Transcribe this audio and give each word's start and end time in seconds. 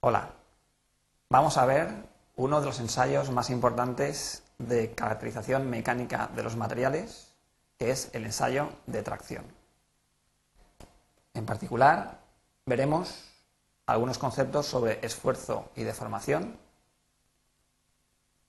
Hola, 0.00 0.30
vamos 1.28 1.58
a 1.58 1.66
ver 1.66 1.92
uno 2.36 2.60
de 2.60 2.66
los 2.66 2.78
ensayos 2.78 3.32
más 3.32 3.50
importantes 3.50 4.44
de 4.58 4.92
caracterización 4.94 5.68
mecánica 5.68 6.30
de 6.36 6.44
los 6.44 6.54
materiales, 6.54 7.34
que 7.80 7.90
es 7.90 8.08
el 8.12 8.24
ensayo 8.24 8.68
de 8.86 9.02
tracción. 9.02 9.44
En 11.34 11.44
particular, 11.44 12.20
veremos 12.64 13.28
algunos 13.86 14.18
conceptos 14.18 14.66
sobre 14.66 15.04
esfuerzo 15.04 15.72
y 15.74 15.82
deformación. 15.82 16.56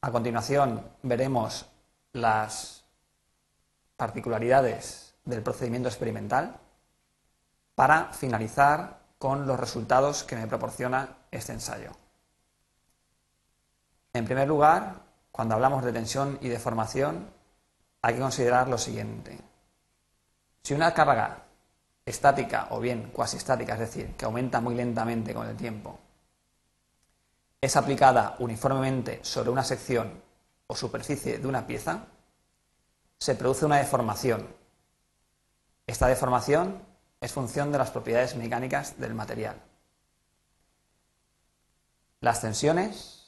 A 0.02 0.12
continuación, 0.12 0.88
veremos 1.02 1.66
las 2.13 2.84
particularidades 3.98 5.16
del 5.26 5.41
procedimiento 5.41 5.90
experimental 5.90 6.59
para 7.73 8.13
finalizar 8.13 8.98
con 9.20 9.46
los 9.46 9.59
resultados 9.59 10.23
que 10.23 10.38
me 10.38 10.48
proporciona 10.48 11.18
este 11.30 11.52
ensayo. 11.52 11.91
En 14.14 14.26
primer 14.26 14.48
lugar, 14.48 15.04
cuando 15.32 15.54
hablamos 15.54 15.84
de 15.84 15.94
tensión 15.94 16.40
y 16.41 16.48
deformación, 16.48 17.30
hay 18.02 18.16
que 18.16 18.22
considerar 18.22 18.70
lo 18.70 18.77
siguiente. 18.77 19.38
Si 20.63 20.74
una 20.74 20.94
carga 20.94 21.44
estática 22.05 22.68
o 22.72 22.80
bien 22.80 23.12
cuasi 23.13 23.38
estática, 23.38 23.74
es 23.74 23.80
decir, 23.80 24.16
que 24.16 24.26
aumenta 24.26 24.62
muy 24.62 24.74
lentamente 24.74 25.34
con 25.34 25.48
el 25.48 25.58
tiempo, 25.58 25.99
es 27.62 27.76
aplicada 27.76 28.38
uniformemente 28.40 29.20
sobre 29.24 29.49
una 29.49 29.66
sección 29.66 30.24
o 30.66 30.76
superficie 30.76 31.40
de 31.40 31.48
una 31.48 31.68
pieza, 31.68 32.05
se 33.18 33.36
produce 33.36 33.66
una 33.66 33.77
deformación. 33.77 34.48
Esta 35.86 36.08
deformación 36.08 36.88
es 37.22 37.32
función 37.34 37.72
de 37.72 37.78
las 37.78 37.91
propiedades 37.91 38.36
mecánicas 38.36 39.00
del 39.00 39.14
material. 39.14 39.55
Las 42.21 42.41
tensiones 42.41 43.27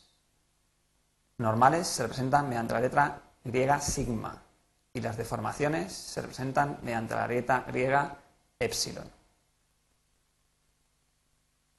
normales 1.37 1.87
se 1.87 2.03
representan 2.03 2.47
mediante 2.47 2.73
la 2.73 2.81
letra 2.81 3.21
griega 3.43 3.79
sigma 3.79 4.41
y 4.93 5.01
las 5.01 5.17
deformaciones 5.17 5.93
se 5.93 6.21
representan 6.21 6.79
mediante 6.83 7.15
la 7.15 7.27
letra 7.27 7.65
griega 7.67 8.17
epsilon. 8.59 9.09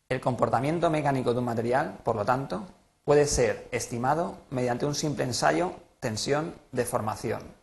El 0.09 0.21
comportamiento 0.21 0.91
mecánico 0.91 1.33
de 1.33 1.39
un 1.39 1.45
material, 1.47 1.99
por 2.05 2.17
lo 2.17 2.25
tanto, 2.25 2.67
puede 3.05 3.27
ser 3.27 3.69
estimado 3.73 4.39
mediante 4.51 4.85
un 4.85 4.95
simple 4.95 5.25
ensayo 5.25 5.75
tensión-deformación 6.01 7.62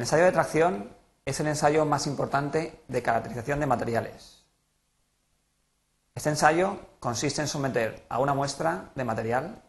El 0.00 0.04
ensayo 0.04 0.24
de 0.24 0.32
tracción 0.32 0.96
es 1.26 1.40
el 1.40 1.46
ensayo 1.46 1.84
más 1.84 2.06
importante 2.06 2.82
de 2.88 3.02
caracterización 3.02 3.60
de 3.60 3.66
materiales. 3.66 4.46
Este 6.14 6.30
ensayo 6.30 6.78
consiste 7.00 7.42
en 7.42 7.48
someter 7.48 8.06
a 8.08 8.18
una 8.18 8.32
muestra 8.32 8.92
de 8.94 9.04
material 9.04 9.62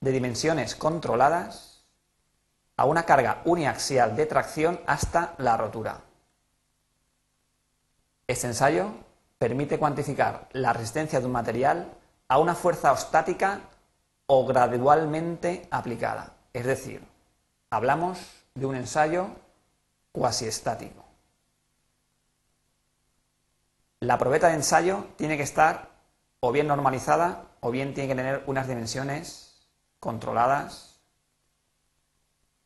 de 0.00 0.12
dimensiones 0.12 0.76
controladas 0.76 1.84
a 2.76 2.84
una 2.84 3.02
carga 3.02 3.42
uniaxial 3.44 4.14
de 4.14 4.26
tracción 4.26 4.80
hasta 4.86 5.34
la 5.38 5.56
rotura. 5.56 6.02
Este 8.28 8.46
ensayo 8.46 8.92
permite 9.36 9.80
cuantificar 9.80 10.48
la 10.52 10.72
resistencia 10.72 11.18
de 11.18 11.26
un 11.26 11.32
material 11.32 11.92
a 12.28 12.38
una 12.38 12.54
fuerza 12.54 12.92
ostática 12.92 13.62
o 14.26 14.46
gradualmente 14.46 15.66
aplicada. 15.72 16.36
Es 16.52 16.66
decir, 16.66 17.04
hablamos 17.68 18.44
de 18.54 18.66
un 18.66 18.76
ensayo 18.76 19.26
cuasi 20.12 20.46
estático. 20.46 21.04
La 24.00 24.18
probeta 24.18 24.48
de 24.48 24.54
ensayo 24.54 25.06
tiene 25.16 25.36
que 25.36 25.42
estar 25.42 25.90
o 26.40 26.52
bien 26.52 26.66
normalizada 26.66 27.46
o 27.60 27.70
bien 27.70 27.94
tiene 27.94 28.08
que 28.08 28.16
tener 28.16 28.42
unas 28.46 28.68
dimensiones 28.68 29.68
controladas. 30.00 31.00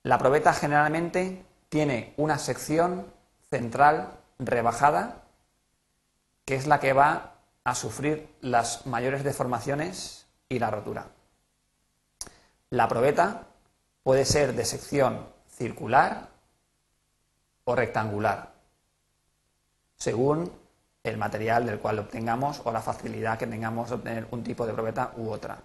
La 0.03 0.19
probeta 0.19 0.53
generalmente 0.53 1.45
tiene 1.69 2.15
una 2.17 2.39
sección 2.39 3.13
central 3.51 4.19
rebajada, 4.39 5.25
que 6.45 6.55
es 6.55 6.67
la 6.67 6.81
que 6.81 6.93
va 6.93 7.35
a 7.65 7.75
sufrir 7.75 8.35
las 8.41 8.87
mayores 8.87 9.23
deformaciones 9.23 10.27
y 10.49 10.59
la 10.59 10.71
rotura. 10.71 11.09
La 12.71 12.89
probeta 12.89 13.43
puede 14.03 14.25
ser 14.25 14.55
de 14.55 14.65
sección 14.65 15.29
circular 15.49 16.36
o 17.67 17.75
rectangular, 17.75 18.53
según 19.97 20.51
el 21.03 21.19
material 21.19 21.67
del 21.67 21.79
cual 21.79 21.99
obtengamos 21.99 22.63
o 22.65 22.73
la 22.73 22.81
facilidad 22.81 23.39
que 23.39 23.47
tengamos 23.47 23.89
de 23.89 23.97
obtener 23.97 24.27
un 24.31 24.43
tipo 24.43 24.67
de 24.67 24.73
probeta 24.73 25.13
u 25.17 25.31
otra. 25.31 25.59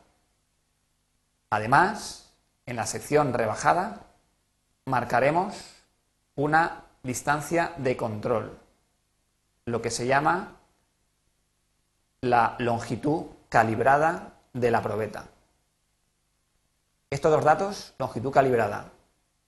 Además, 1.52 2.32
en 2.66 2.76
la 2.76 2.86
sección 2.86 3.34
rebajada 3.34 4.02
marcaremos 4.86 5.56
una 6.36 6.86
distancia 7.04 7.74
de 7.78 7.96
control, 7.96 8.58
lo 9.66 9.82
que 9.82 9.92
se 9.92 10.08
llama 10.08 10.56
la 12.22 12.56
longitud 12.60 13.26
calibrada 13.50 14.34
de 14.54 14.72
la 14.72 14.82
probeta. 14.82 15.26
Estos 17.12 17.32
dos 17.32 17.44
datos, 17.44 17.94
longitud 18.00 18.32
calibrada 18.32 18.92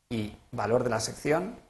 y 0.09 0.37
valor 0.51 0.83
de 0.83 0.89
la 0.89 0.99
sección, 0.99 1.62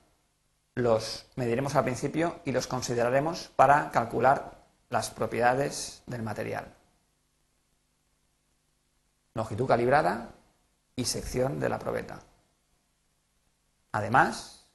los 0.75 1.25
mediremos 1.35 1.75
al 1.75 1.83
principio 1.83 2.39
y 2.45 2.51
los 2.51 2.67
consideraremos 2.67 3.51
para 3.55 3.91
calcular 3.91 4.63
las 4.89 5.09
propiedades 5.11 6.03
del 6.07 6.23
material. 6.23 6.73
Longitud 9.35 9.67
calibrada 9.67 10.29
y 10.95 11.05
sección 11.05 11.59
de 11.59 11.69
la 11.69 11.79
probeta. 11.79 12.19
Además, 13.91 14.65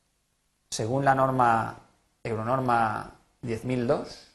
según 0.70 1.04
la 1.04 1.14
norma 1.14 1.80
Euronorma 2.22 3.14
10002, 3.42 4.28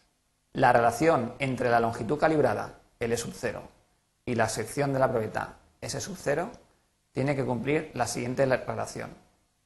la 0.53 0.73
relación 0.73 1.34
entre 1.40 1.69
la 1.69 1.79
longitud 1.79 2.18
calibrada, 2.18 2.79
L 3.00 3.16
sub 3.18 3.34
0, 3.35 3.62
y 4.25 4.35
la 4.35 4.50
sección 4.50 4.94
de 4.94 5.00
la 5.00 5.09
probeta, 5.09 5.57
S 5.81 6.00
sub 6.00 6.16
0, 6.18 6.52
tiene 7.12 7.35
que 7.35 7.46
cumplir 7.46 7.91
la 7.94 8.07
siguiente 8.07 8.46
relación. 8.46 9.13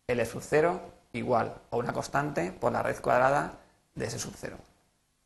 L 0.07 0.25
sub 0.25 0.41
0 0.44 0.97
igual 1.17 1.53
a 1.72 1.75
una 1.75 1.94
constante 1.94 2.51
por 2.51 2.72
la 2.72 2.83
raíz 2.83 3.01
cuadrada 3.01 3.53
de 3.95 4.05
ese 4.05 4.19
sub 4.19 4.33
0, 4.35 4.57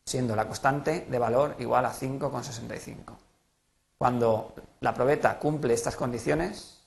siendo 0.06 0.36
la 0.36 0.48
constante 0.48 1.06
de 1.10 1.20
valor 1.20 1.56
igual 1.60 1.86
a 1.86 1.94
5,65. 1.94 3.16
Cuando 3.98 4.56
la 4.80 4.94
probeta 4.94 5.38
cumple 5.38 5.74
estas 5.74 5.96
condiciones, 5.96 6.82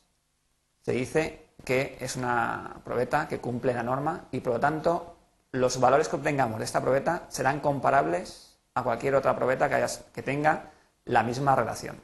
se 0.82 0.92
dice 0.92 1.50
que 1.64 1.96
es 2.00 2.16
una 2.16 2.80
probeta 2.84 3.28
que 3.28 3.40
cumple 3.40 3.72
la 3.72 3.82
norma 3.82 4.26
y 4.32 4.40
por 4.40 4.54
lo 4.54 4.60
tanto 4.60 5.16
los 5.52 5.78
valores 5.78 6.08
que 6.08 6.16
obtengamos 6.16 6.58
de 6.58 6.64
esta 6.64 6.80
probeta 6.80 7.26
serán 7.28 7.60
comparables 7.60 8.56
a 8.74 8.82
cualquier 8.82 9.14
otra 9.14 9.36
probeta 9.36 9.70
que 10.12 10.22
tenga 10.22 10.72
la 11.04 11.22
misma 11.22 11.54
relación. 11.54 12.00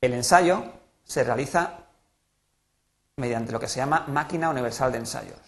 El 0.00 0.14
ensayo 0.14 0.64
se 1.04 1.24
realiza 1.24 1.87
mediante 3.18 3.52
lo 3.52 3.60
que 3.60 3.68
se 3.68 3.80
llama 3.80 4.06
máquina 4.08 4.48
universal 4.48 4.90
de 4.90 4.98
ensayos. 4.98 5.38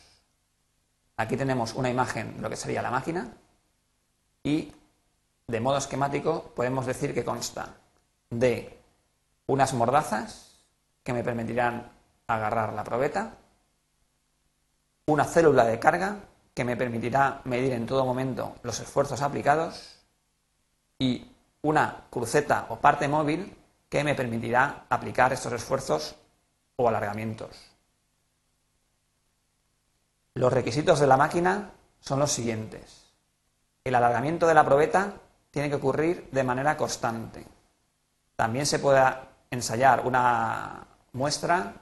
Aquí 1.17 1.37
tenemos 1.37 1.75
una 1.75 1.91
imagen 1.91 2.37
de 2.37 2.43
lo 2.43 2.51
que 2.51 2.57
sería 2.57 2.83
la 2.83 2.91
máquina 2.91 3.29
y 4.43 4.73
de 5.47 5.61
modo 5.61 5.79
esquemático 5.79 6.53
podemos 6.55 6.87
decir 6.87 7.15
que 7.15 7.25
consta 7.25 7.75
de 8.31 8.79
unas 9.47 9.73
mordazas 9.75 10.61
que 11.03 11.13
me 11.13 11.25
permitirán 11.25 11.91
agarrar 12.27 12.73
la 12.73 12.85
probeta, 12.85 13.35
una 15.07 15.25
célula 15.25 15.65
de 15.65 15.79
carga 15.79 16.17
que 16.55 16.65
me 16.65 16.77
permitirá 16.77 17.41
medir 17.45 17.73
en 17.73 17.87
todo 17.87 18.05
momento 18.05 18.55
los 18.63 18.79
esfuerzos 18.81 19.23
aplicados 19.23 19.99
y 20.99 21.27
una 21.63 22.05
cruceta 22.11 22.67
o 22.69 22.77
parte 22.77 23.09
móvil 23.09 23.57
que 23.89 24.05
me 24.05 24.15
permitirá 24.15 24.87
aplicar 24.89 25.33
estos 25.33 25.53
esfuerzos 25.53 26.15
o 26.77 26.89
alargamientos. 26.89 27.70
Los 30.35 30.53
requisitos 30.53 31.01
de 31.01 31.07
la 31.07 31.17
máquina 31.17 31.73
son 32.01 32.19
los 32.19 32.31
siguientes. 32.31 33.13
El 33.85 33.95
alargamiento 33.95 34.47
de 34.47 34.55
la 34.55 34.65
probeta 34.65 35.15
tiene 35.51 35.69
que 35.69 35.77
ocurrir 35.77 36.29
de 36.31 36.45
manera 36.45 36.77
constante. 36.77 37.47
También 38.37 38.67
se 38.67 38.79
puede 38.79 39.03
ensayar 39.51 40.07
una 40.07 40.87
muestra 41.13 41.75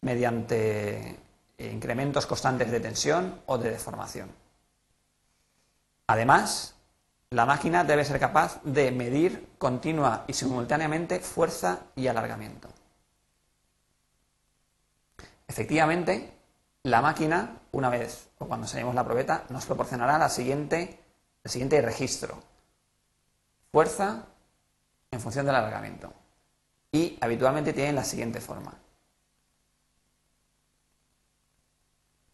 mediante 0.00 1.20
incrementos 1.58 2.26
constantes 2.26 2.70
de 2.70 2.80
tensión 2.80 3.42
o 3.46 3.58
de 3.58 3.70
deformación. 3.70 4.30
Además, 6.06 6.74
la 7.30 7.46
máquina 7.46 7.84
debe 7.84 8.04
ser 8.04 8.20
capaz 8.20 8.62
de 8.64 8.90
medir 8.90 9.54
continua 9.58 10.24
y 10.26 10.32
simultáneamente 10.32 11.20
fuerza 11.20 11.80
y 11.96 12.06
alargamiento. 12.06 12.68
Efectivamente, 15.46 16.33
la 16.84 17.02
máquina, 17.02 17.58
una 17.72 17.90
vez 17.90 18.30
o 18.38 18.46
cuando 18.46 18.66
enseñemos 18.66 18.94
la 18.94 19.04
probeta, 19.04 19.44
nos 19.50 19.66
proporcionará 19.66 20.18
la 20.18 20.28
siguiente 20.28 21.00
el 21.44 21.50
siguiente 21.50 21.80
registro. 21.82 22.42
Fuerza 23.70 24.24
en 25.10 25.20
función 25.20 25.46
del 25.46 25.54
alargamiento. 25.54 26.12
Y 26.90 27.18
habitualmente 27.20 27.72
tienen 27.72 27.96
la 27.96 28.04
siguiente 28.04 28.40
forma. 28.40 28.74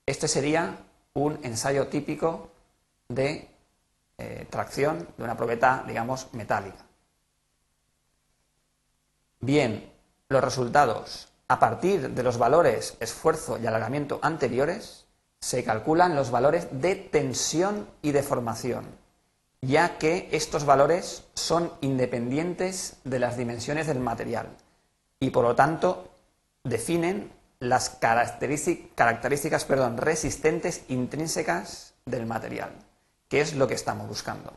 Este 0.07 0.29
sería 0.29 0.77
un 1.15 1.39
ensayo 1.43 1.89
típico 1.89 2.51
de 3.09 3.49
eh, 4.19 4.47
tracción 4.51 5.09
de 5.17 5.25
una 5.25 5.37
probeta, 5.37 5.85
digamos, 5.87 6.33
metálica. 6.35 6.85
Bien, 9.41 9.93
los 10.29 10.45
resultados 10.45 11.30
a 11.51 11.59
partir 11.59 12.11
de 12.11 12.23
los 12.23 12.39
valores 12.39 12.97
esfuerzo 13.01 13.59
y 13.59 13.67
alargamiento 13.67 14.21
anteriores 14.23 15.07
se 15.41 15.65
calculan 15.65 16.15
los 16.15 16.31
valores 16.31 16.69
de 16.71 16.95
tensión 16.95 17.89
y 18.03 18.13
deformación, 18.13 18.87
ya 19.61 19.99
que 19.99 20.29
estos 20.31 20.65
valores 20.65 21.25
son 21.35 21.73
independientes 21.81 22.99
de 23.03 23.19
las 23.19 23.37
dimensiones 23.37 23.89
del 23.89 23.99
material 23.99 24.47
y 25.19 25.31
por 25.31 25.43
lo 25.43 25.57
tanto 25.57 26.13
definen 26.63 27.33
las 27.59 27.91
características 27.91 29.67
resistentes 29.97 30.85
intrínsecas 30.87 31.95
del 32.07 32.27
material, 32.27 32.71
que 33.29 33.41
es 33.41 33.57
lo 33.57 33.67
que 33.67 33.75
estamos 33.75 34.07
buscando. 34.07 34.53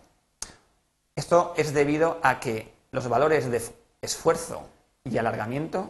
Esto 1.16 1.56
es 1.57 1.74
debido 1.74 2.19
a 2.22 2.40
que 2.40 2.72
los 2.92 3.07
valores 3.07 3.50
de 3.50 3.63
esfuerzo 4.04 4.68
y 5.04 5.18
alargamiento 5.18 5.90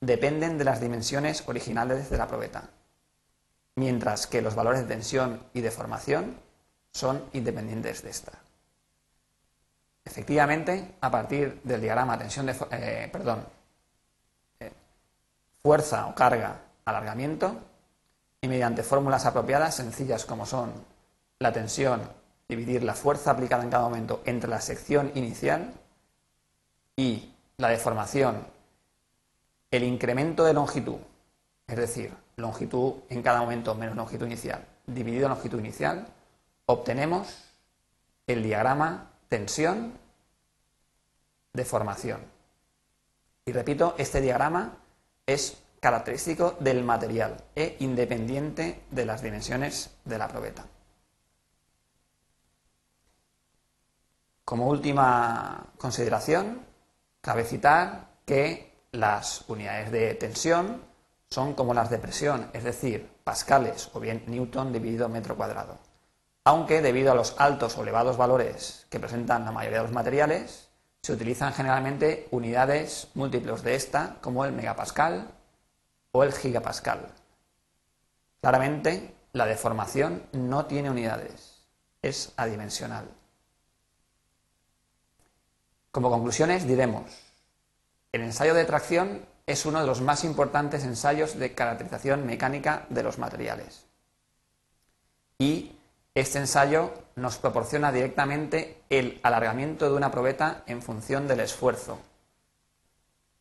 dependen 0.00 0.58
de 0.58 0.64
las 0.64 0.80
dimensiones 0.80 1.44
originales 1.46 2.10
de 2.10 2.18
la 2.18 2.28
probeta, 2.28 2.70
mientras 3.76 4.26
que 4.26 4.42
los 4.42 4.54
valores 4.54 4.82
de 4.82 4.86
tensión 4.86 5.42
y 5.52 5.60
deformación 5.60 6.36
son 6.92 7.24
independientes 7.32 8.02
de 8.02 8.10
esta. 8.10 8.32
Efectivamente, 10.04 10.94
a 11.00 11.10
partir 11.10 11.60
del 11.62 11.80
diagrama 11.80 12.18
tensión 12.18 12.46
de, 12.46 12.56
eh, 12.70 13.08
perdón, 13.12 13.44
eh, 14.60 14.72
fuerza 15.62 16.06
o 16.06 16.14
carga, 16.14 16.60
alargamiento, 16.84 17.60
y 18.40 18.48
mediante 18.48 18.82
fórmulas 18.82 19.26
apropiadas 19.26 19.74
sencillas 19.74 20.24
como 20.24 20.46
son 20.46 20.72
la 21.38 21.52
tensión, 21.52 22.00
dividir 22.48 22.82
la 22.82 22.94
fuerza 22.94 23.32
aplicada 23.32 23.62
en 23.64 23.70
cada 23.70 23.84
momento 23.84 24.22
entre 24.24 24.48
la 24.48 24.60
sección 24.60 25.12
inicial 25.14 25.74
y 26.96 27.34
la 27.58 27.68
deformación, 27.68 28.46
el 29.70 29.82
incremento 29.84 30.44
de 30.44 30.54
longitud, 30.54 30.98
es 31.66 31.76
decir, 31.76 32.14
longitud 32.36 32.94
en 33.08 33.22
cada 33.22 33.40
momento 33.40 33.74
menos 33.74 33.96
longitud 33.96 34.26
inicial, 34.26 34.64
dividido 34.86 35.26
en 35.26 35.30
longitud 35.30 35.58
inicial, 35.58 36.06
obtenemos 36.66 37.44
el 38.26 38.42
diagrama 38.42 39.10
tensión 39.28 39.92
deformación. 41.52 42.20
Y 43.44 43.52
repito, 43.52 43.94
este 43.98 44.20
diagrama 44.20 44.76
es 45.26 45.62
característico 45.80 46.56
del 46.60 46.84
material 46.84 47.44
e 47.54 47.76
independiente 47.80 48.82
de 48.90 49.04
las 49.06 49.22
dimensiones 49.22 49.90
de 50.04 50.18
la 50.18 50.28
probeta. 50.28 50.66
Como 54.44 54.68
última 54.68 55.66
consideración, 55.78 56.68
Cabe 57.20 57.44
citar 57.44 58.08
que 58.24 58.72
las 58.92 59.44
unidades 59.48 59.90
de 59.92 60.14
tensión 60.14 60.82
son 61.30 61.54
como 61.54 61.74
las 61.74 61.90
de 61.90 61.98
presión, 61.98 62.50
es 62.52 62.64
decir, 62.64 63.10
pascales 63.24 63.90
o 63.92 64.00
bien 64.00 64.24
newton 64.26 64.72
dividido 64.72 65.08
metro 65.08 65.36
cuadrado. 65.36 65.78
Aunque 66.44 66.80
debido 66.80 67.12
a 67.12 67.14
los 67.14 67.34
altos 67.38 67.76
o 67.76 67.82
elevados 67.82 68.16
valores 68.16 68.86
que 68.88 69.00
presentan 69.00 69.44
la 69.44 69.52
mayoría 69.52 69.78
de 69.78 69.84
los 69.84 69.92
materiales, 69.92 70.70
se 71.02 71.12
utilizan 71.12 71.52
generalmente 71.52 72.28
unidades 72.30 73.08
múltiplos 73.14 73.62
de 73.62 73.74
esta, 73.74 74.16
como 74.20 74.44
el 74.44 74.52
megapascal 74.52 75.30
o 76.12 76.24
el 76.24 76.32
gigapascal. 76.32 77.12
Claramente, 78.40 79.14
la 79.32 79.44
deformación 79.44 80.22
no 80.32 80.66
tiene 80.66 80.90
unidades, 80.90 81.66
es 82.00 82.32
adimensional. 82.36 83.08
Como 85.90 86.10
conclusiones 86.10 86.66
diremos, 86.66 87.27
el 88.12 88.22
ensayo 88.22 88.54
de 88.54 88.64
tracción 88.64 89.26
es 89.46 89.66
uno 89.66 89.80
de 89.80 89.86
los 89.86 90.00
más 90.00 90.24
importantes 90.24 90.84
ensayos 90.84 91.38
de 91.38 91.54
caracterización 91.54 92.26
mecánica 92.26 92.86
de 92.90 93.02
los 93.02 93.18
materiales. 93.18 93.86
Y 95.38 95.76
este 96.14 96.38
ensayo 96.38 96.92
nos 97.16 97.38
proporciona 97.38 97.92
directamente 97.92 98.82
el 98.90 99.20
alargamiento 99.22 99.88
de 99.88 99.96
una 99.96 100.10
probeta 100.10 100.62
en 100.66 100.82
función 100.82 101.28
del 101.28 101.40
esfuerzo. 101.40 101.98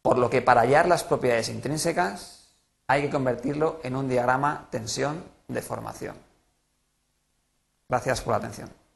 Por 0.02 0.18
lo 0.18 0.30
que 0.30 0.42
para 0.42 0.62
hallar 0.62 0.88
las 0.88 1.04
propiedades 1.04 1.50
intrínsecas 1.50 2.56
hay 2.88 3.04
que 3.04 3.10
convertirlo 3.10 3.80
en 3.84 3.96
un 3.96 4.08
diagrama 4.08 4.68
tensión-deformación. 4.70 6.16
Gracias 7.90 8.22
por 8.22 8.32
la 8.32 8.38
atención. 8.38 8.87